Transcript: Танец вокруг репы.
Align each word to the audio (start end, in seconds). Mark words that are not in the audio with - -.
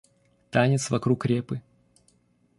Танец 0.49 0.89
вокруг 0.89 1.25
репы. 1.27 1.61